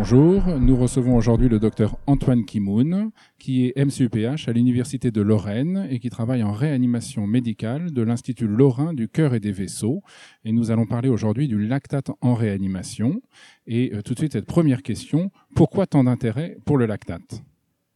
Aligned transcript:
Bonjour, 0.00 0.46
nous 0.60 0.76
recevons 0.76 1.16
aujourd'hui 1.16 1.48
le 1.48 1.58
docteur 1.58 1.96
Antoine 2.06 2.44
Kimoun, 2.44 3.10
qui 3.40 3.66
est 3.66 3.76
MCUPH 3.76 4.46
à 4.46 4.52
l'Université 4.52 5.10
de 5.10 5.20
Lorraine 5.20 5.88
et 5.90 5.98
qui 5.98 6.08
travaille 6.08 6.44
en 6.44 6.52
réanimation 6.52 7.26
médicale 7.26 7.92
de 7.92 8.02
l'Institut 8.02 8.46
Lorrain 8.46 8.94
du 8.94 9.08
cœur 9.08 9.34
et 9.34 9.40
des 9.40 9.50
vaisseaux. 9.50 10.02
Et 10.44 10.52
nous 10.52 10.70
allons 10.70 10.86
parler 10.86 11.08
aujourd'hui 11.08 11.48
du 11.48 11.58
lactate 11.66 12.12
en 12.20 12.34
réanimation. 12.34 13.20
Et 13.66 13.92
euh, 13.92 14.02
tout 14.02 14.14
de 14.14 14.20
suite, 14.20 14.34
cette 14.34 14.46
première 14.46 14.84
question, 14.84 15.32
pourquoi 15.56 15.86
tant 15.86 16.04
d'intérêt 16.04 16.58
pour 16.64 16.78
le 16.78 16.86
lactate? 16.86 17.42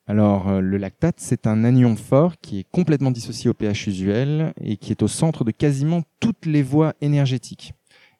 Alors, 0.09 0.49
euh, 0.49 0.61
le 0.61 0.79
lactate, 0.79 1.21
c'est 1.21 1.47
un 1.47 1.63
anion 1.63 1.95
fort 1.95 2.35
qui 2.43 2.59
est 2.59 2.67
complètement 2.69 3.13
dissocié 3.13 3.49
au 3.49 3.55
pH 3.55 3.87
usuel 3.87 4.53
et 4.61 4.77
qui 4.77 4.91
est 4.91 5.05
au 5.05 5.09
centre 5.09 5.45
de 5.45 5.53
quasiment 5.53 6.03
toutes 6.19 6.47
les 6.47 6.65
voies 6.65 6.95
énergétiques. 7.01 7.75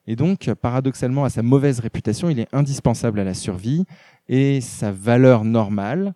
Et 0.07 0.15
donc, 0.15 0.51
paradoxalement, 0.61 1.23
à 1.23 1.29
sa 1.29 1.43
mauvaise 1.43 1.79
réputation, 1.79 2.29
il 2.29 2.39
est 2.39 2.53
indispensable 2.53 3.19
à 3.19 3.23
la 3.23 3.33
survie 3.33 3.85
et 4.27 4.61
sa 4.61 4.91
valeur 4.91 5.43
normale 5.43 6.13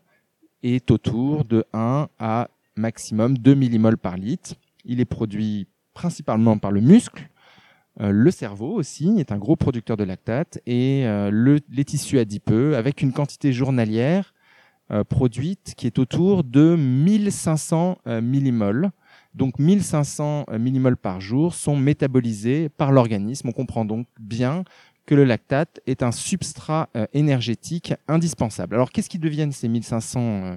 est 0.63 0.91
autour 0.91 1.45
de 1.45 1.65
1 1.73 2.09
à 2.19 2.49
maximum 2.75 3.37
2 3.37 3.53
millimoles 3.53 3.97
par 3.97 4.17
litre. 4.17 4.55
Il 4.85 4.99
est 4.99 5.05
produit 5.05 5.67
principalement 5.93 6.57
par 6.57 6.71
le 6.71 6.81
muscle. 6.81 7.29
Euh, 7.99 8.11
le 8.11 8.31
cerveau 8.31 8.73
aussi 8.73 9.15
est 9.17 9.31
un 9.31 9.37
gros 9.37 9.55
producteur 9.55 9.97
de 9.97 10.03
lactate 10.03 10.59
et 10.65 11.05
euh, 11.05 11.31
le, 11.31 11.59
les 11.69 11.83
tissus 11.83 12.19
adipeux 12.19 12.75
avec 12.75 13.01
une 13.01 13.11
quantité 13.11 13.51
journalière 13.51 14.33
euh, 14.91 15.03
produite 15.03 15.73
qui 15.75 15.87
est 15.87 15.97
autour 15.97 16.43
de 16.43 16.75
1500 16.75 17.97
millimoles 18.21 18.91
donc 19.37 19.59
1500 19.59 20.45
euh, 20.49 20.57
millimoles 20.57 20.97
par 20.97 21.21
jour 21.21 21.53
sont 21.53 21.77
métabolisés 21.77 22.69
par 22.69 22.91
l'organisme. 22.91 23.47
On 23.47 23.51
comprend 23.51 23.85
donc 23.85 24.07
bien 24.19 24.63
que 25.05 25.15
le 25.15 25.23
lactate 25.23 25.79
est 25.85 26.03
un 26.03 26.11
substrat 26.11 26.89
euh, 26.97 27.05
énergétique 27.13 27.93
indispensable. 28.07 28.75
Alors 28.75 28.91
qu'est-ce 28.91 29.09
qui 29.09 29.19
deviennent 29.19 29.51
ces 29.51 29.67
1500 29.67 30.19
euh, 30.19 30.55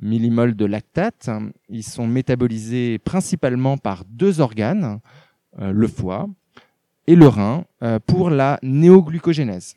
millimoles 0.00 0.54
de 0.54 0.66
lactate? 0.66 1.30
Ils 1.70 1.82
sont 1.82 2.06
métabolisés 2.06 2.98
principalement 2.98 3.78
par 3.78 4.04
deux 4.04 4.40
organes, 4.40 5.00
le 5.58 5.86
foie 5.86 6.28
et 7.06 7.14
le 7.14 7.28
rein, 7.28 7.66
pour 8.06 8.30
la 8.30 8.58
néoglucogénèse. 8.62 9.76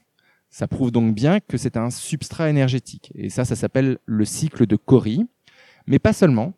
Ça 0.50 0.70
prouve 0.70 0.92
donc 0.92 1.14
bien 1.14 1.42
que 1.42 1.58
c'est 1.58 1.76
un 1.76 1.90
substrat 1.90 2.50
énergétique. 2.50 3.12
Et 3.14 3.30
ça, 3.30 3.44
ça 3.44 3.58
s'appelle 3.58 3.98
le 4.06 4.24
cycle 4.24 4.66
de 4.68 4.78
Cori. 4.78 5.28
Mais 5.86 6.00
pas 6.00 6.14
seulement. 6.14 6.54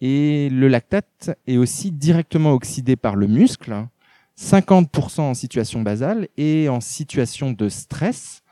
Et 0.00 0.48
le 0.50 0.68
lactate 0.68 1.36
est 1.46 1.56
aussi 1.56 1.90
directement 1.90 2.52
oxydé 2.52 2.96
par 2.96 3.16
le 3.16 3.26
muscle, 3.26 3.74
50% 4.38 5.20
en 5.20 5.34
situation 5.34 5.82
basale 5.82 6.28
et 6.36 6.68
en 6.68 6.80
situation 6.80 7.50
de 7.50 7.68
stress, 7.68 8.42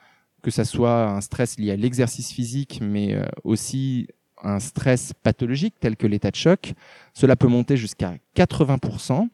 que 0.42 0.50
ce 0.50 0.64
soit 0.64 1.08
un 1.08 1.20
stress 1.20 1.58
lié 1.58 1.70
à 1.72 1.76
l'exercice 1.76 2.32
physique, 2.32 2.80
mais 2.82 3.14
euh, 3.14 3.24
aussi 3.44 4.08
un 4.42 4.58
stress 4.58 5.12
pathologique 5.22 5.74
tel 5.80 5.96
que 5.96 6.06
l'état 6.06 6.30
de 6.30 6.36
choc. 6.36 6.74
Cela 7.14 7.36
peut 7.36 7.48
monter 7.48 7.76
jusqu'à 7.76 8.14
80%. 8.36 9.28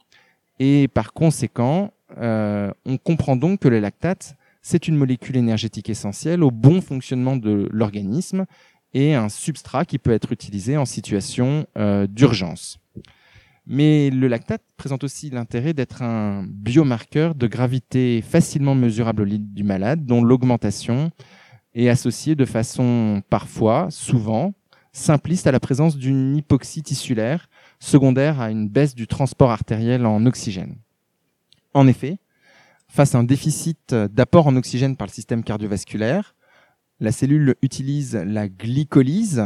Et 0.59 0.89
par 0.89 1.13
conséquent, 1.13 1.93
euh, 2.19 2.71
on 2.85 2.99
comprend 2.99 3.37
donc 3.37 3.61
que 3.61 3.69
le 3.69 3.81
lactate, 3.81 4.37
c'est 4.61 4.87
une 4.87 4.97
molécule 4.97 5.37
énergétique 5.37 5.91
essentielle 5.91 6.43
au 6.43 6.51
bon 6.51 6.81
fonctionnement 6.81 7.37
de 7.37 7.69
l'organisme 7.73 8.47
et 8.95 9.15
un 9.15 9.29
substrat 9.29 9.85
qui 9.85 9.99
peut 9.99 10.13
être 10.13 10.33
utilisé 10.33 10.77
en 10.77 10.85
situation 10.85 11.67
euh, 11.77 12.07
d'urgence. 12.07 12.79
Mais 13.67 14.11
le 14.11 14.27
lactate 14.27 14.63
présente 14.77 15.05
aussi 15.05 15.31
l'intérêt 15.31 15.73
d'être 15.73 16.03
un 16.03 16.45
biomarqueur 16.49 17.35
de 17.35 17.47
gravité 17.47 18.21
facilement 18.23 18.75
mesurable 18.75 19.23
au 19.23 19.25
lit 19.25 19.39
du 19.39 19.63
malade, 19.63 20.05
dont 20.05 20.23
l'augmentation 20.23 21.11
est 21.75 21.89
associée 21.89 22.35
de 22.35 22.45
façon 22.45 23.23
parfois, 23.31 23.87
souvent, 23.91 24.53
simpliste 24.93 25.47
à 25.47 25.53
la 25.53 25.61
présence 25.61 25.97
d'une 25.97 26.37
hypoxie 26.37 26.83
tissulaire 26.83 27.49
secondaire 27.79 28.41
à 28.41 28.51
une 28.51 28.69
baisse 28.69 28.95
du 28.95 29.07
transport 29.07 29.51
artériel 29.51 30.07
en 30.07 30.25
oxygène. 30.27 30.77
En 31.75 31.87
effet, 31.87 32.19
face 32.89 33.15
à 33.15 33.19
un 33.19 33.25
déficit 33.25 33.95
d'apport 33.95 34.47
en 34.47 34.57
oxygène 34.57 34.97
par 34.97 35.07
le 35.07 35.13
système 35.13 35.43
cardiovasculaire, 35.43 36.35
la 37.03 37.11
cellule 37.11 37.57
utilise 37.63 38.15
la 38.15 38.49
glycolyse 38.49 39.43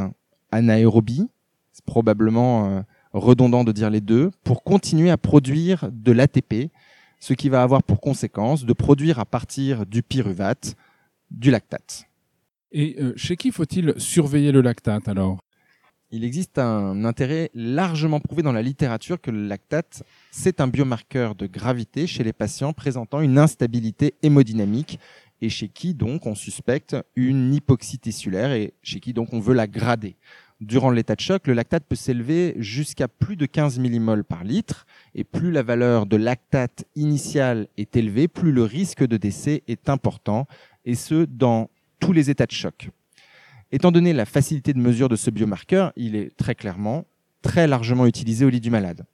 anaérobie, 0.53 1.27
c'est 1.73 1.85
probablement 1.85 2.69
euh, 2.69 2.83
redondant 3.15 3.65
de 3.65 3.73
dire 3.73 3.89
les 3.89 4.03
deux, 4.03 4.31
pour 4.45 4.63
continuer 4.63 5.11
à 5.11 5.17
produire 5.17 5.89
de 5.91 6.13
l'ATP, 6.13 6.71
ce 7.19 7.33
qui 7.33 7.49
va 7.49 7.63
avoir 7.63 7.83
pour 7.83 8.01
conséquence 8.01 8.67
de 8.67 8.73
produire 8.75 9.19
à 9.19 9.25
partir 9.25 9.87
du 9.87 10.03
pyruvate 10.03 10.77
du 11.31 11.51
lactate. 11.51 12.05
Et 12.73 12.97
euh, 13.01 13.15
chez 13.17 13.37
qui 13.37 13.51
faut-il 13.51 13.95
surveiller 13.97 14.53
le 14.53 14.61
lactate 14.61 15.09
alors? 15.09 15.39
Il 16.13 16.25
existe 16.25 16.59
un 16.59 17.05
intérêt 17.05 17.51
largement 17.53 18.21
prouvé 18.21 18.43
dans 18.43 18.53
la 18.53 18.63
littérature 18.63 19.21
que 19.21 19.33
le 19.33 19.49
lactate, 19.49 20.05
c'est 20.31 20.61
un 20.61 20.69
biomarqueur 20.69 21.35
de 21.35 21.47
gravité 21.47 22.07
chez 22.07 22.23
les 22.23 22.33
patients 22.33 22.73
présentant 22.73 23.21
une 23.21 23.39
instabilité 23.39 24.15
hémodynamique 24.23 25.01
et 25.41 25.49
chez 25.49 25.69
qui 25.69 25.95
donc 25.95 26.27
on 26.27 26.35
suspecte 26.35 26.97
une 27.15 27.53
hypoxie 27.55 27.99
tissulaire 27.99 28.53
et 28.53 28.75
chez 28.83 29.01
qui 29.01 29.13
donc 29.13 29.33
on 29.33 29.41
veut 29.41 29.55
la 29.55 29.67
grader. 29.67 30.17
Durant 30.61 30.91
l'état 30.91 31.15
de 31.15 31.21
choc, 31.21 31.47
le 31.47 31.53
lactate 31.53 31.85
peut 31.85 31.97
s'élever 31.97 32.55
jusqu'à 32.57 33.09
plus 33.09 33.37
de 33.37 33.45
15 33.45 33.79
millimoles 33.79 34.25
par 34.25 34.43
litre 34.43 34.87
et 35.15 35.23
plus 35.23 35.51
la 35.51 35.63
valeur 35.63 36.07
de 36.07 36.17
lactate 36.17 36.85
initiale 36.95 37.69
est 37.77 37.95
élevée, 37.97 38.27
plus 38.27 38.53
le 38.53 38.63
risque 38.63 39.07
de 39.07 39.19
décès 39.19 39.63
est 39.69 39.91
important 39.91 40.47
et 40.87 40.95
ce 40.95 41.27
dans 41.27 41.69
tous 42.01 42.13
les 42.13 42.31
états 42.31 42.47
de 42.47 42.53
choc. 42.53 42.91
Étant 43.71 43.93
donné 43.93 44.13
la 44.13 44.25
facilité 44.25 44.73
de 44.73 44.79
mesure 44.79 45.09
de 45.09 45.17
ce 45.17 45.31
biomarqueur, 45.31 45.93
il 45.97 46.17
est 46.17 46.35
très 46.37 46.55
clairement 46.55 47.05
très 47.47 47.69
largement 47.69 48.07
utilisé 48.07 48.45
au 48.45 48.49
lit 48.49 48.61
du 48.61 48.71
malade. 48.71 49.07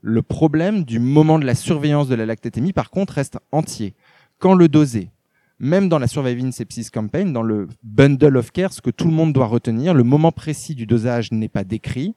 Le 0.00 0.22
problème 0.22 0.84
du 0.84 0.98
moment 0.98 1.38
de 1.38 1.44
la 1.44 1.54
surveillance 1.54 2.08
de 2.08 2.16
la 2.16 2.26
lactatémie, 2.26 2.72
par 2.72 2.90
contre, 2.90 3.14
reste 3.14 3.38
entier. 3.52 3.94
Quand 4.38 4.54
le 4.54 4.68
doser 4.68 5.10
même 5.58 5.88
dans 5.88 5.98
la 5.98 6.06
Surviving 6.06 6.52
Sepsis 6.52 6.90
Campaign, 6.90 7.32
dans 7.32 7.42
le 7.42 7.68
bundle 7.82 8.36
of 8.36 8.50
care, 8.50 8.72
ce 8.72 8.82
que 8.82 8.90
tout 8.90 9.06
le 9.06 9.14
monde 9.14 9.32
doit 9.32 9.46
retenir, 9.46 9.94
le 9.94 10.02
moment 10.02 10.32
précis 10.32 10.74
du 10.74 10.86
dosage 10.86 11.32
n'est 11.32 11.48
pas 11.48 11.64
décrit. 11.64 12.14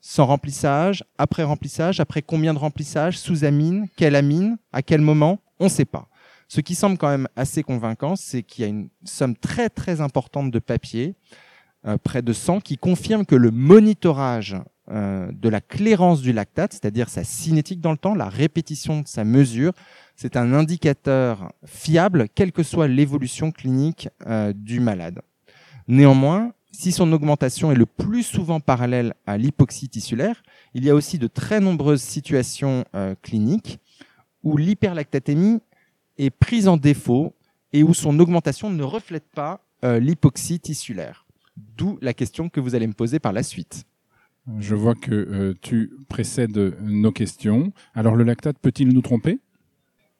Sans 0.00 0.26
remplissage, 0.26 1.02
après 1.16 1.44
remplissage, 1.44 1.98
après 1.98 2.20
combien 2.20 2.52
de 2.52 2.58
remplissage, 2.58 3.18
sous 3.18 3.44
amine, 3.44 3.88
quelle 3.96 4.16
amine, 4.16 4.58
à 4.70 4.82
quel 4.82 5.00
moment, 5.00 5.40
on 5.58 5.64
ne 5.64 5.70
sait 5.70 5.86
pas. 5.86 6.08
Ce 6.46 6.60
qui 6.60 6.74
semble 6.74 6.98
quand 6.98 7.08
même 7.08 7.26
assez 7.36 7.62
convaincant, 7.62 8.14
c'est 8.14 8.42
qu'il 8.42 8.62
y 8.62 8.66
a 8.66 8.68
une 8.68 8.90
somme 9.04 9.34
très 9.34 9.70
très 9.70 10.02
importante 10.02 10.50
de 10.50 10.58
papier, 10.58 11.14
euh, 11.86 11.96
près 11.96 12.20
de 12.20 12.34
100, 12.34 12.60
qui 12.60 12.76
confirme 12.76 13.24
que 13.24 13.34
le 13.34 13.50
monitorage 13.50 14.56
euh, 14.90 15.32
de 15.32 15.48
la 15.48 15.62
clairance 15.62 16.20
du 16.20 16.34
lactate, 16.34 16.74
c'est-à-dire 16.74 17.08
sa 17.08 17.24
cinétique 17.24 17.80
dans 17.80 17.92
le 17.92 17.96
temps, 17.96 18.14
la 18.14 18.28
répétition 18.28 19.00
de 19.00 19.08
sa 19.08 19.24
mesure, 19.24 19.72
c'est 20.14 20.36
un 20.36 20.52
indicateur 20.52 21.54
fiable, 21.64 22.28
quelle 22.34 22.52
que 22.52 22.62
soit 22.62 22.86
l'évolution 22.86 23.50
clinique 23.50 24.10
euh, 24.26 24.52
du 24.52 24.80
malade. 24.80 25.22
Néanmoins, 25.88 26.52
si 26.70 26.92
son 26.92 27.10
augmentation 27.12 27.72
est 27.72 27.76
le 27.76 27.86
plus 27.86 28.24
souvent 28.24 28.60
parallèle 28.60 29.14
à 29.26 29.38
l'hypoxie 29.38 29.88
tissulaire, 29.88 30.42
il 30.74 30.84
y 30.84 30.90
a 30.90 30.94
aussi 30.94 31.18
de 31.18 31.28
très 31.28 31.60
nombreuses 31.60 32.02
situations 32.02 32.84
euh, 32.94 33.14
cliniques 33.22 33.78
où 34.42 34.58
l'hyperlactatémie 34.58 35.60
est 36.18 36.28
prise 36.28 36.68
en 36.68 36.76
défaut 36.76 37.34
et 37.72 37.82
où 37.82 37.94
son 37.94 38.18
augmentation 38.20 38.68
ne 38.68 38.82
reflète 38.82 39.30
pas 39.34 39.60
l'hypoxie 39.82 40.60
tissulaire. 40.60 41.26
D'où 41.56 41.98
la 42.00 42.14
question 42.14 42.48
que 42.48 42.58
vous 42.58 42.74
allez 42.74 42.86
me 42.86 42.94
poser 42.94 43.18
par 43.18 43.34
la 43.34 43.42
suite. 43.42 43.84
Je 44.58 44.74
vois 44.74 44.94
que 44.94 45.54
tu 45.62 45.92
précèdes 46.08 46.76
nos 46.82 47.12
questions. 47.12 47.72
Alors 47.94 48.14
le 48.14 48.24
lactate 48.24 48.58
peut-il 48.58 48.88
nous 48.88 49.02
tromper? 49.02 49.40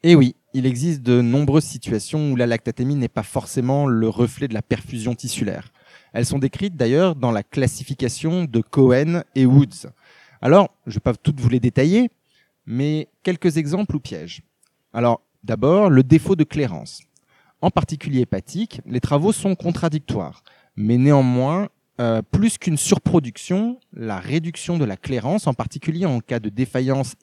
Et 0.02 0.14
oui, 0.16 0.34
il 0.52 0.66
existe 0.66 1.02
de 1.02 1.20
nombreuses 1.22 1.64
situations 1.64 2.32
où 2.32 2.36
la 2.36 2.46
lactatémie 2.46 2.94
n'est 2.94 3.08
pas 3.08 3.22
forcément 3.22 3.86
le 3.86 4.08
reflet 4.08 4.48
de 4.48 4.54
la 4.54 4.62
perfusion 4.62 5.14
tissulaire. 5.14 5.72
Elles 6.12 6.26
sont 6.26 6.38
décrites 6.38 6.76
d'ailleurs 6.76 7.16
dans 7.16 7.32
la 7.32 7.42
classification 7.42 8.44
de 8.44 8.60
Cohen 8.60 9.22
et 9.34 9.46
Woods. 9.46 9.88
Alors, 10.40 10.74
je 10.86 10.90
ne 10.90 10.94
vais 10.94 11.00
pas 11.00 11.14
toutes 11.14 11.40
vous 11.40 11.48
les 11.48 11.60
détailler, 11.60 12.10
mais 12.66 13.08
quelques 13.22 13.56
exemples 13.56 13.96
ou 13.96 14.00
pièges. 14.00 14.42
Alors, 14.92 15.22
d'abord, 15.42 15.90
le 15.90 16.02
défaut 16.02 16.36
de 16.36 16.44
clairance. 16.44 17.02
En 17.62 17.70
particulier 17.70 18.20
hépatique, 18.20 18.80
les 18.86 19.00
travaux 19.00 19.32
sont 19.32 19.54
contradictoires, 19.54 20.44
mais 20.76 20.98
néanmoins, 20.98 21.68
euh, 22.00 22.22
plus 22.22 22.58
qu'une 22.58 22.76
surproduction, 22.76 23.78
la 23.92 24.18
réduction 24.18 24.78
de 24.78 24.84
la 24.84 24.96
clairance, 24.96 25.46
en 25.46 25.54
particulier 25.54 26.06
en 26.06 26.20
cas 26.20 26.40
de 26.40 26.48
défaillance 26.48 27.14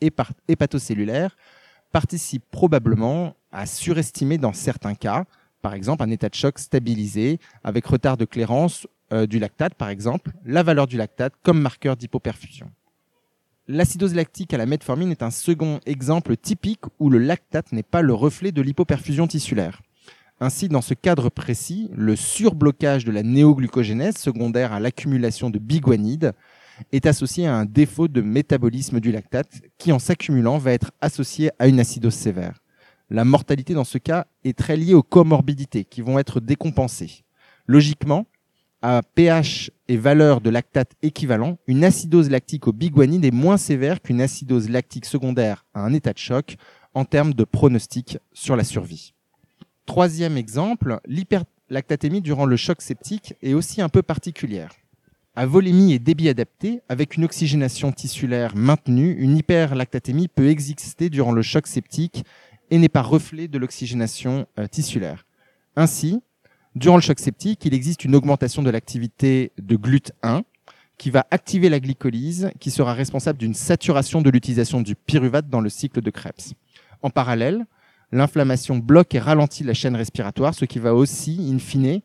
hépatocellulaire, 0.48 1.36
participe 1.92 2.44
probablement 2.52 3.36
à 3.52 3.66
surestimer 3.66 4.38
dans 4.38 4.54
certains 4.54 4.96
cas, 4.96 5.26
par 5.62 5.74
exemple 5.74 6.04
un 6.04 6.10
état 6.10 6.30
de 6.30 6.36
choc 6.36 6.58
stabilisé 6.58 7.40
avec 7.64 7.86
retard 7.86 8.16
de 8.16 8.24
clairance 8.26 8.88
euh, 9.12 9.28
du 9.28 9.40
lactate, 9.40 9.76
par 9.76 9.90
exemple, 9.90 10.32
la 10.46 10.64
valeur 10.64 10.88
du 10.88 10.96
lactate 10.96 11.34
comme 11.44 11.60
marqueur 11.60 11.98
d'hypoperfusion. 11.98 12.72
L'acidose 13.68 14.16
lactique 14.16 14.54
à 14.54 14.58
la 14.58 14.66
metformine 14.66 15.12
est 15.12 15.22
un 15.22 15.32
second 15.32 15.82
exemple 15.86 16.38
typique 16.38 16.84
où 17.00 17.10
le 17.10 17.18
lactate 17.20 17.74
n'est 17.74 17.84
pas 17.84 18.02
le 18.02 18.14
reflet 18.14 18.52
de 18.52 18.62
l'hypoperfusion 18.62 19.28
tissulaire. 19.28 19.82
Ainsi, 20.44 20.70
dans 20.70 20.82
ce 20.82 20.96
cadre 20.96 21.30
précis, 21.30 21.92
le 21.94 22.16
surblocage 22.16 23.06
de 23.06 23.12
la 23.12 23.22
néoglucogénèse 23.22 24.18
secondaire 24.18 24.74
à 24.74 24.80
l'accumulation 24.80 25.52
de 25.52 25.60
biguanide 25.60 26.34
est 26.92 27.06
associé 27.06 27.46
à 27.46 27.54
un 27.54 27.66
défaut 27.66 28.08
de 28.08 28.22
métabolisme 28.22 29.00
du 29.00 29.12
lactate 29.12 29.62
qui, 29.78 29.92
en 29.92 30.00
s'accumulant, 30.00 30.58
va 30.58 30.72
être 30.72 30.94
associé 31.00 31.52
à 31.60 31.68
une 31.68 31.80
acidose 31.80 32.16
sévère. 32.16 32.64
La 33.12 33.24
mortalité 33.24 33.76
dans 33.76 33.84
ce 33.84 34.00
cas 34.00 34.26
est 34.44 34.58
très 34.58 34.78
liée 34.78 34.96
aux 34.96 35.04
comorbidités 35.04 35.86
qui 35.86 36.02
vont 36.02 36.18
être 36.18 36.40
décompensées. 36.40 37.24
Logiquement, 37.68 38.26
à 38.82 39.04
pH 39.04 39.70
et 39.90 39.98
valeur 39.98 40.42
de 40.42 40.50
lactate 40.50 40.94
équivalent, 41.04 41.60
une 41.68 41.84
acidose 41.84 42.32
lactique 42.32 42.68
au 42.68 42.74
biguanide 42.74 43.26
est 43.26 43.30
moins 43.30 43.58
sévère 43.58 44.02
qu'une 44.02 44.22
acidose 44.22 44.72
lactique 44.72 45.06
secondaire 45.06 45.68
à 45.76 45.82
un 45.82 45.94
état 45.94 46.14
de 46.14 46.18
choc 46.18 46.56
en 46.96 47.06
termes 47.06 47.36
de 47.36 47.44
pronostic 47.44 48.18
sur 48.34 48.56
la 48.56 48.64
survie. 48.64 49.14
Troisième 49.92 50.38
exemple, 50.38 51.02
l'hyperlactatémie 51.06 52.22
durant 52.22 52.46
le 52.46 52.56
choc 52.56 52.82
septique 52.82 53.34
est 53.42 53.54
aussi 53.54 53.82
un 53.82 53.90
peu 53.90 54.02
particulière. 54.02 54.72
À 55.36 55.46
volémie 55.46 55.92
et 55.92 56.00
débit 56.00 56.30
adapté, 56.30 56.80
avec 56.88 57.18
une 57.18 57.26
oxygénation 57.26 57.92
tissulaire 57.92 58.56
maintenue, 58.56 59.12
une 59.20 59.36
hyperlactatémie 59.36 60.30
peut 60.30 60.48
exister 60.48 61.10
durant 61.10 61.34
le 61.34 61.42
choc 61.42 61.68
septique 61.68 62.24
et 62.70 62.78
n'est 62.78 62.88
pas 62.88 63.02
reflet 63.02 63.50
de 63.50 63.58
l'oxygénation 63.58 64.48
euh, 64.60 64.66
tissulaire. 64.66 65.26
Ainsi, 65.76 66.22
durant 66.74 66.96
le 66.96 67.02
choc 67.02 67.20
septique, 67.20 67.66
il 67.66 67.74
existe 67.74 68.06
une 68.06 68.16
augmentation 68.16 68.64
de 68.64 68.70
l'activité 68.70 69.52
de 69.58 69.76
GLUT1 69.76 70.44
qui 70.98 71.10
va 71.10 71.28
activer 71.32 71.68
la 71.68 71.82
glycolyse, 71.82 72.50
qui 72.62 72.72
sera 72.72 72.94
responsable 72.94 73.40
d'une 73.40 73.56
saturation 73.56 74.22
de 74.22 74.30
l'utilisation 74.30 74.80
du 74.80 74.96
pyruvate 74.96 75.50
dans 75.50 75.60
le 75.60 75.68
cycle 75.68 76.00
de 76.00 76.12
Krebs. 76.12 76.54
En 77.02 77.10
parallèle, 77.10 77.66
l'inflammation 78.12 78.78
bloque 78.78 79.16
et 79.16 79.20
ralentit 79.20 79.64
la 79.64 79.74
chaîne 79.74 79.96
respiratoire, 79.96 80.54
ce 80.54 80.66
qui 80.66 80.80
va 80.80 80.94
aussi, 80.94 81.50
in 81.52 81.60
fine, 81.60 82.02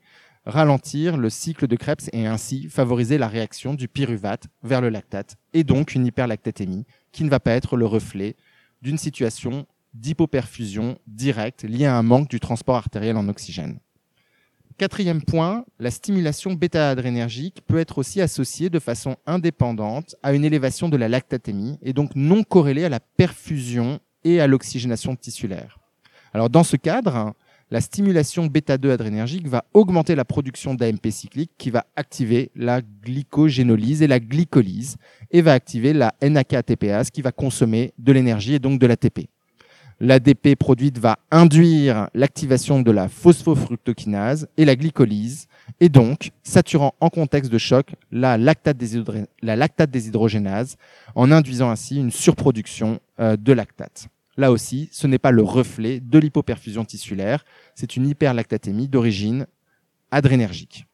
ralentir 0.46 1.16
le 1.16 1.28
cycle 1.28 1.66
de 1.66 1.76
Krebs 1.76 2.08
et 2.12 2.26
ainsi 2.26 2.68
favoriser 2.68 3.18
la 3.18 3.28
réaction 3.28 3.74
du 3.74 3.88
pyruvate 3.88 4.46
vers 4.62 4.80
le 4.80 4.88
lactate 4.88 5.36
et 5.52 5.64
donc 5.64 5.94
une 5.94 6.06
hyperlactatémie 6.06 6.86
qui 7.10 7.24
ne 7.24 7.30
va 7.30 7.40
pas 7.40 7.52
être 7.52 7.76
le 7.76 7.86
reflet 7.86 8.36
d'une 8.80 8.98
situation 8.98 9.66
d'hypoperfusion 9.94 10.98
directe 11.06 11.64
liée 11.64 11.86
à 11.86 11.96
un 11.96 12.02
manque 12.02 12.28
du 12.28 12.38
transport 12.38 12.76
artériel 12.76 13.16
en 13.16 13.28
oxygène. 13.28 13.80
Quatrième 14.78 15.22
point, 15.22 15.64
la 15.80 15.90
stimulation 15.90 16.52
bêta-adrénergique 16.52 17.62
peut 17.66 17.78
être 17.78 17.96
aussi 17.96 18.20
associée 18.20 18.68
de 18.68 18.78
façon 18.78 19.16
indépendante 19.24 20.16
à 20.22 20.34
une 20.34 20.44
élévation 20.44 20.90
de 20.90 20.98
la 20.98 21.08
lactatémie 21.08 21.78
et 21.80 21.94
donc 21.94 22.14
non 22.14 22.44
corrélée 22.44 22.84
à 22.84 22.90
la 22.90 23.00
perfusion 23.00 24.00
et 24.22 24.38
à 24.38 24.46
l'oxygénation 24.46 25.16
tissulaire. 25.16 25.78
Alors 26.36 26.50
dans 26.50 26.64
ce 26.64 26.76
cadre, 26.76 27.32
la 27.70 27.80
stimulation 27.80 28.44
bêta-2 28.44 28.90
adrénergique 28.90 29.48
va 29.48 29.64
augmenter 29.72 30.14
la 30.14 30.26
production 30.26 30.74
d'AMP 30.74 31.10
cyclique 31.10 31.52
qui 31.56 31.70
va 31.70 31.86
activer 31.96 32.50
la 32.54 32.82
glycogénolyse 32.82 34.02
et 34.02 34.06
la 34.06 34.20
glycolyse 34.20 34.98
et 35.30 35.40
va 35.40 35.54
activer 35.54 35.94
la 35.94 36.12
NAK-ATPase 36.20 37.08
qui 37.08 37.22
va 37.22 37.32
consommer 37.32 37.94
de 37.96 38.12
l'énergie 38.12 38.52
et 38.52 38.58
donc 38.58 38.78
de 38.78 38.86
l'ATP. 38.86 39.30
L'ADP 39.98 40.56
produite 40.56 40.98
va 40.98 41.18
induire 41.30 42.10
l'activation 42.12 42.82
de 42.82 42.90
la 42.90 43.08
phosphofructokinase 43.08 44.46
et 44.58 44.66
la 44.66 44.76
glycolyse 44.76 45.46
et 45.80 45.88
donc 45.88 46.32
saturant 46.42 46.92
en 47.00 47.08
contexte 47.08 47.50
de 47.50 47.56
choc 47.56 47.94
la 48.12 48.36
lactate, 48.36 48.76
déshydrogénase 48.76 50.76
en 51.14 51.32
induisant 51.32 51.70
ainsi 51.70 51.96
une 51.96 52.10
surproduction 52.10 53.00
euh, 53.20 53.38
de 53.38 53.54
lactate. 53.54 54.10
Là 54.36 54.52
aussi, 54.52 54.88
ce 54.92 55.06
n'est 55.06 55.18
pas 55.18 55.30
le 55.30 55.42
reflet 55.42 56.00
de 56.00 56.18
l'hypoperfusion 56.18 56.84
tissulaire, 56.84 57.44
c'est 57.74 57.96
une 57.96 58.08
hyperlactatémie 58.08 58.88
d'origine 58.88 59.46
adrénergique. 60.10 60.86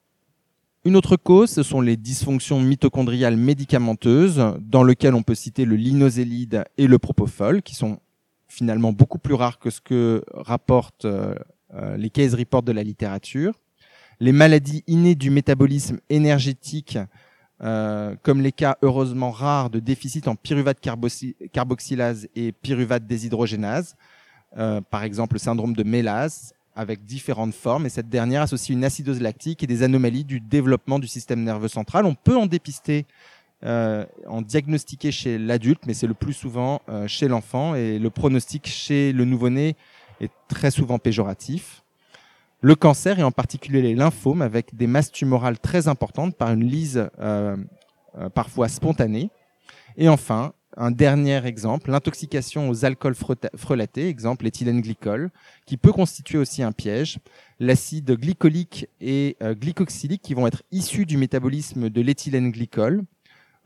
Une 0.85 0.97
autre 0.97 1.17
cause, 1.17 1.51
ce 1.51 1.63
sont 1.63 1.81
les 1.81 1.97
dysfonctions 1.97 2.61
mitochondriales 2.61 3.37
médicamenteuses, 3.37 4.57
dans 4.61 4.83
lesquelles 4.83 5.15
on 5.15 5.23
peut 5.23 5.37
citer 5.37 5.65
le 5.65 5.77
linosélide 5.77 6.65
et 6.77 6.89
le 6.89 6.99
propofol, 6.99 7.63
qui 7.63 7.75
sont 7.75 8.01
finalement 8.49 8.93
beaucoup 8.93 9.19
plus 9.19 9.35
rares 9.35 9.59
que 9.59 9.71
ce 9.71 9.81
que 9.81 10.25
rapportent 10.35 11.05
euh, 11.05 11.35
les 11.97 12.11
case 12.11 12.35
reports 12.35 12.63
de 12.63 12.73
la 12.73 12.83
littérature. 12.83 13.55
Les 14.21 14.33
maladies 14.33 14.85
innées 14.87 15.15
du 15.15 15.31
métabolisme 15.31 15.99
énergétique 16.11 16.99
euh, 17.63 18.15
comme 18.23 18.41
les 18.41 18.53
cas 18.53 18.77
heureusement 18.83 19.31
rares 19.31 19.71
de 19.71 19.79
déficit 19.79 20.27
en 20.29 20.35
pyruvate 20.35 20.81
carboxylase 20.81 22.29
et 22.35 22.53
pyruvate 22.53 23.07
déshydrogénase, 23.07 23.97
euh, 24.59 24.81
par 24.81 25.05
exemple 25.05 25.35
le 25.35 25.39
syndrome 25.39 25.75
de 25.75 25.83
Mélas, 25.83 26.53
avec 26.75 27.05
différentes 27.05 27.55
formes, 27.55 27.87
et 27.87 27.89
cette 27.89 28.09
dernière 28.09 28.43
associe 28.43 28.75
une 28.75 28.85
acidose 28.85 29.21
lactique 29.21 29.63
et 29.63 29.67
des 29.67 29.83
anomalies 29.83 30.25
du 30.25 30.41
développement 30.41 30.99
du 30.99 31.07
système 31.07 31.43
nerveux 31.45 31.69
central. 31.69 32.07
On 32.07 32.15
peut 32.15 32.37
en 32.37 32.47
dépister, 32.47 33.07
euh, 33.65 34.07
en 34.27 34.43
diagnostiquer 34.43 35.13
chez 35.13 35.39
l'adulte, 35.39 35.83
mais 35.87 35.95
c'est 35.95 36.07
le 36.07 36.15
plus 36.15 36.33
souvent 36.33 36.81
euh, 36.89 37.07
chez 37.07 37.29
l'enfant, 37.29 37.75
et 37.75 37.99
le 37.99 38.11
pronostic 38.11 38.67
chez 38.67 39.13
le 39.13 39.25
nouveau-né 39.25 39.77
est 40.21 40.33
très 40.49 40.71
souvent 40.71 40.99
péjoratif 40.99 41.82
le 42.63 42.77
cancer 42.77 43.19
et 43.19 43.25
en 43.25 43.33
particulier 43.33 43.83
les 43.83 43.95
lymphomes 43.95 44.41
avec 44.41 44.75
des 44.75 44.87
masses 44.87 45.11
tumorales 45.11 45.59
très 45.59 45.89
importantes 45.89 46.37
par 46.37 46.53
une 46.53 46.65
lyse 46.65 47.11
euh, 47.21 47.57
euh, 48.17 48.29
parfois 48.31 48.69
spontanée. 48.69 49.31
Et 49.97 50.09
enfin, 50.09 50.55
un 50.77 50.93
dernier 50.93 51.45
exemple, 51.45 51.91
l'intoxication 51.91 52.71
aux 52.71 52.85
alcools 52.85 53.17
frelatés, 53.57 54.09
exemple 54.09 54.45
l'éthylène 54.45 54.81
glycol, 54.81 55.31
qui 55.67 55.77
peut 55.77 55.93
constituer 55.93 56.39
aussi 56.39 56.63
un 56.63 56.73
piège. 56.73 57.19
L'acide 57.59 58.13
glycolique 58.13 58.87
et 59.01 59.37
euh, 59.43 59.55
glycoxylique 59.55 60.23
qui 60.23 60.35
vont 60.35 60.47
être 60.47 60.63
issus 60.71 61.05
du 61.05 61.17
métabolisme 61.17 61.91
de 61.91 62.01
l'éthylène 62.01 62.53
glycol 62.53 63.05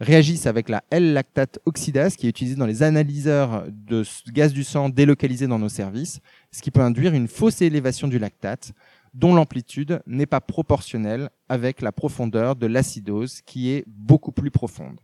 réagissent 0.00 0.46
avec 0.46 0.68
la 0.68 0.84
L-lactate 0.90 1.58
oxydase 1.64 2.16
qui 2.16 2.26
est 2.26 2.30
utilisée 2.30 2.56
dans 2.56 2.66
les 2.66 2.82
analyseurs 2.82 3.64
de 3.68 4.02
gaz 4.30 4.52
du 4.52 4.64
sang 4.64 4.88
délocalisés 4.88 5.46
dans 5.46 5.58
nos 5.58 5.68
services, 5.68 6.20
ce 6.52 6.62
qui 6.62 6.70
peut 6.70 6.80
induire 6.80 7.14
une 7.14 7.28
fausse 7.28 7.62
élévation 7.62 8.08
du 8.08 8.18
lactate 8.18 8.72
dont 9.14 9.34
l'amplitude 9.34 10.02
n'est 10.06 10.26
pas 10.26 10.42
proportionnelle 10.42 11.30
avec 11.48 11.80
la 11.80 11.92
profondeur 11.92 12.54
de 12.54 12.66
l'acidose 12.66 13.40
qui 13.40 13.70
est 13.70 13.84
beaucoup 13.86 14.32
plus 14.32 14.50
profonde. 14.50 15.00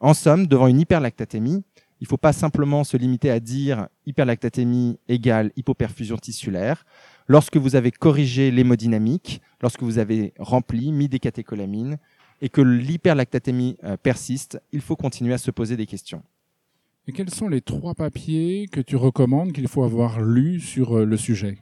En 0.00 0.12
somme, 0.12 0.46
devant 0.46 0.66
une 0.66 0.80
hyperlactatémie, 0.80 1.64
il 2.00 2.04
ne 2.04 2.08
faut 2.08 2.18
pas 2.18 2.34
simplement 2.34 2.84
se 2.84 2.98
limiter 2.98 3.30
à 3.30 3.40
dire 3.40 3.88
hyperlactatémie 4.04 4.98
égale 5.08 5.52
hypoperfusion 5.56 6.18
tissulaire. 6.18 6.84
Lorsque 7.26 7.56
vous 7.56 7.76
avez 7.76 7.90
corrigé 7.90 8.50
l'hémodynamique, 8.50 9.40
lorsque 9.62 9.82
vous 9.82 9.96
avez 9.96 10.34
rempli, 10.38 10.92
mis 10.92 11.08
des 11.08 11.20
catécholamines, 11.20 11.96
et 12.44 12.50
que 12.50 12.60
l'hyperlactatémie 12.60 13.78
euh, 13.84 13.96
persiste, 13.96 14.60
il 14.70 14.82
faut 14.82 14.96
continuer 14.96 15.32
à 15.32 15.38
se 15.38 15.50
poser 15.50 15.78
des 15.78 15.86
questions. 15.86 16.22
Et 17.08 17.12
quels 17.12 17.30
sont 17.30 17.48
les 17.48 17.62
trois 17.62 17.94
papiers 17.94 18.68
que 18.70 18.82
tu 18.82 18.96
recommandes 18.96 19.52
qu'il 19.52 19.66
faut 19.66 19.82
avoir 19.82 20.20
lus 20.20 20.60
sur 20.60 20.98
euh, 20.98 21.04
le 21.06 21.16
sujet? 21.16 21.56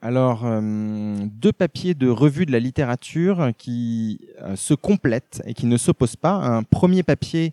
Alors, 0.00 0.46
euh, 0.46 1.16
deux 1.32 1.50
papiers 1.50 1.94
de 1.94 2.08
revue 2.08 2.46
de 2.46 2.52
la 2.52 2.60
littérature 2.60 3.50
qui 3.58 4.20
se 4.54 4.74
complètent 4.74 5.42
et 5.46 5.54
qui 5.54 5.66
ne 5.66 5.76
s'opposent 5.76 6.14
pas. 6.14 6.34
Un 6.34 6.62
premier 6.62 7.02
papier 7.02 7.52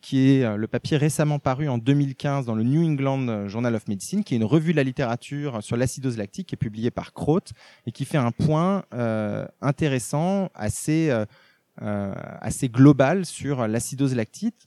qui 0.00 0.30
est 0.30 0.56
le 0.56 0.68
papier 0.68 0.96
récemment 0.96 1.40
paru 1.40 1.68
en 1.68 1.76
2015 1.76 2.46
dans 2.46 2.54
le 2.54 2.62
New 2.62 2.86
England 2.86 3.48
Journal 3.48 3.74
of 3.74 3.88
Medicine, 3.88 4.22
qui 4.22 4.34
est 4.34 4.36
une 4.36 4.44
revue 4.44 4.70
de 4.70 4.76
la 4.76 4.84
littérature 4.84 5.60
sur 5.60 5.76
l'acidose 5.76 6.16
lactique, 6.16 6.46
qui 6.46 6.54
est 6.54 6.58
publiée 6.58 6.92
par 6.92 7.12
Croth 7.12 7.50
et 7.84 7.90
qui 7.90 8.04
fait 8.04 8.18
un 8.18 8.30
point 8.30 8.84
intéressant, 9.60 10.50
assez 10.54 11.10
assez 11.78 12.68
global 12.68 13.26
sur 13.26 13.66
l'acidose 13.68 14.14
lactique. 14.14 14.66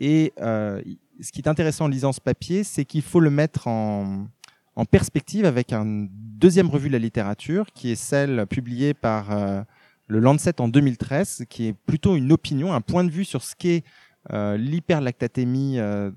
Et 0.00 0.32
euh, 0.40 0.82
ce 1.20 1.30
qui 1.30 1.40
est 1.40 1.48
intéressant 1.48 1.84
en 1.84 1.88
lisant 1.88 2.12
ce 2.12 2.20
papier, 2.20 2.64
c'est 2.64 2.84
qu'il 2.84 3.02
faut 3.02 3.20
le 3.20 3.30
mettre 3.30 3.68
en, 3.68 4.26
en 4.74 4.84
perspective 4.86 5.44
avec 5.44 5.72
une 5.72 6.08
deuxième 6.10 6.70
revue 6.70 6.88
de 6.88 6.94
la 6.94 6.98
littérature, 6.98 7.66
qui 7.74 7.90
est 7.90 7.96
celle 7.96 8.46
publiée 8.46 8.94
par 8.94 9.30
euh, 9.30 9.62
le 10.06 10.18
Lancet 10.20 10.60
en 10.60 10.68
2013, 10.68 11.44
qui 11.48 11.68
est 11.68 11.72
plutôt 11.74 12.16
une 12.16 12.32
opinion, 12.32 12.72
un 12.72 12.80
point 12.80 13.04
de 13.04 13.10
vue 13.10 13.26
sur 13.26 13.42
ce 13.42 13.54
qu'est 13.54 13.84
euh, 14.32 14.56
l'hyperlactatémie 14.56 15.78
euh, 15.78 16.10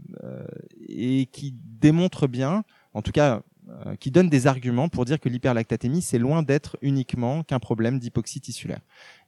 et 0.88 1.26
qui 1.28 1.54
démontre 1.54 2.28
bien, 2.28 2.64
en 2.94 3.02
tout 3.02 3.12
cas 3.12 3.42
euh, 3.70 3.96
qui 3.96 4.12
donne 4.12 4.28
des 4.28 4.46
arguments 4.46 4.90
pour 4.90 5.06
dire 5.06 5.22
que 5.22 5.30
l'hyperlactatémie, 5.30 6.02
c'est 6.02 6.20
loin 6.20 6.44
d'être 6.44 6.76
uniquement 6.82 7.44
qu'un 7.44 7.60
problème 7.60 7.98
d'hypoxie 7.98 8.42
tissulaire. 8.42 8.82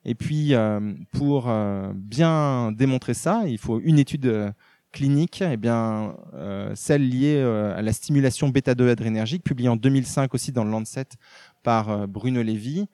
Et 0.03 0.13
puis, 0.13 0.53
euh, 0.53 0.93
pour 1.13 1.45
euh, 1.47 1.93
bien 1.95 2.73
démontrer 2.73 3.13
ça, 3.13 3.43
il 3.47 3.57
faut 3.57 3.79
une 3.79 3.97
étude 3.97 4.53
clinique, 4.91 5.41
eh 5.41 5.55
bien, 5.55 6.15
celle 6.73 7.09
liée 7.09 7.41
à 7.41 7.81
la 7.81 7.93
stimulation 7.93 8.49
bêta-2 8.49 8.89
adrénergique, 8.89 9.43
publiée 9.43 9.69
en 9.69 9.75
2005 9.75 10.33
aussi 10.33 10.51
dans 10.53 10.63
le 10.63 10.71
Lancet 10.71 11.07
par 11.63 12.07
Bruno 12.07 12.41
Levy, 12.41 12.87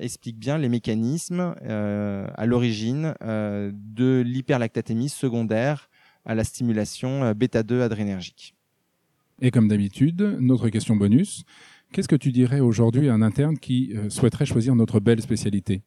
explique 0.00 0.38
bien 0.38 0.56
les 0.56 0.68
mécanismes 0.68 1.56
à 1.66 2.46
l'origine 2.46 3.14
de 3.22 4.22
l'hyperlactatémie 4.24 5.08
secondaire 5.08 5.90
à 6.24 6.36
la 6.36 6.44
stimulation 6.44 7.32
bêta-2 7.32 7.80
adrénergique. 7.80 8.54
Et 9.44 9.50
comme 9.50 9.66
d'habitude, 9.66 10.36
notre 10.38 10.68
question 10.68 10.94
bonus. 10.94 11.42
Qu'est-ce 11.92 12.06
que 12.06 12.14
tu 12.14 12.30
dirais 12.30 12.60
aujourd'hui 12.60 13.08
à 13.08 13.14
un 13.14 13.22
interne 13.22 13.58
qui 13.58 13.92
euh, 13.96 14.08
souhaiterait 14.08 14.46
choisir 14.46 14.76
notre 14.76 15.00
belle 15.00 15.20
spécialité? 15.20 15.82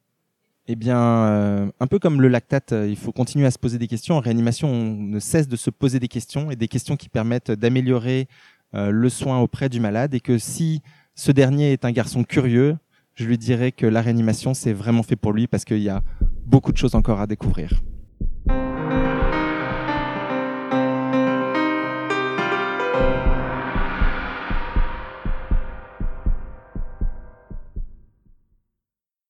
Eh 0.68 0.76
bien, 0.76 1.00
euh, 1.00 1.66
un 1.80 1.86
peu 1.86 1.98
comme 1.98 2.20
le 2.20 2.28
lactate, 2.28 2.72
euh, 2.72 2.86
il 2.86 2.96
faut 2.96 3.12
continuer 3.12 3.46
à 3.46 3.50
se 3.50 3.58
poser 3.58 3.78
des 3.78 3.86
questions. 3.86 4.16
En 4.16 4.20
réanimation, 4.20 4.68
on 4.68 4.96
ne 4.96 5.18
cesse 5.20 5.48
de 5.48 5.56
se 5.56 5.70
poser 5.70 5.98
des 5.98 6.08
questions 6.08 6.50
et 6.50 6.56
des 6.56 6.68
questions 6.68 6.96
qui 6.96 7.08
permettent 7.08 7.50
d'améliorer 7.50 8.28
le 8.74 9.08
soin 9.08 9.38
auprès 9.38 9.70
du 9.70 9.80
malade. 9.80 10.12
Et 10.12 10.20
que 10.20 10.36
si 10.36 10.82
ce 11.14 11.32
dernier 11.32 11.72
est 11.72 11.86
un 11.86 11.92
garçon 11.92 12.24
curieux, 12.24 12.76
je 13.14 13.24
lui 13.24 13.38
dirais 13.38 13.72
que 13.72 13.86
la 13.86 14.02
réanimation, 14.02 14.52
c'est 14.52 14.74
vraiment 14.74 15.02
fait 15.02 15.16
pour 15.16 15.32
lui 15.32 15.46
parce 15.46 15.64
qu'il 15.64 15.78
y 15.78 15.88
a 15.88 16.02
beaucoup 16.44 16.72
de 16.72 16.76
choses 16.76 16.94
encore 16.94 17.22
à 17.22 17.26
découvrir. 17.26 17.80